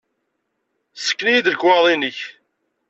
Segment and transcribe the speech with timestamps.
[1.01, 2.19] Ssken-iyi-d lekwaɣeḍ-nnek!